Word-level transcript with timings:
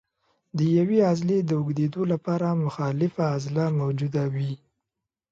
د 0.57 0.59
یوې 0.77 0.99
عضلې 1.09 1.37
د 1.45 1.51
اوږدېدو 1.59 2.01
لپاره 2.13 2.47
مخالفه 2.65 3.23
عضله 3.35 3.63
موجوده 3.79 4.23
وي. 4.33 4.51